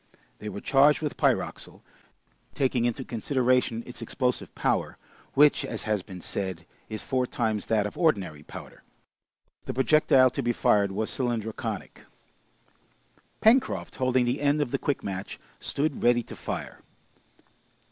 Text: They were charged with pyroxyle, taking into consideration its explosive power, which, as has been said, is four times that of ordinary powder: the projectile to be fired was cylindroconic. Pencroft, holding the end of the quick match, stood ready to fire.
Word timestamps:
They 0.39 0.49
were 0.49 0.61
charged 0.61 1.03
with 1.03 1.15
pyroxyle, 1.15 1.83
taking 2.55 2.85
into 2.85 3.03
consideration 3.05 3.83
its 3.85 4.01
explosive 4.01 4.55
power, 4.55 4.97
which, 5.35 5.63
as 5.63 5.83
has 5.83 6.01
been 6.01 6.21
said, 6.21 6.65
is 6.89 7.03
four 7.03 7.27
times 7.27 7.67
that 7.67 7.85
of 7.85 7.95
ordinary 7.95 8.41
powder: 8.41 8.81
the 9.65 9.75
projectile 9.75 10.31
to 10.31 10.41
be 10.41 10.53
fired 10.53 10.91
was 10.91 11.11
cylindroconic. 11.11 12.07
Pencroft, 13.41 13.97
holding 13.97 14.25
the 14.25 14.41
end 14.41 14.59
of 14.59 14.71
the 14.71 14.79
quick 14.79 15.03
match, 15.03 15.39
stood 15.59 16.01
ready 16.01 16.23
to 16.23 16.35
fire. 16.35 16.81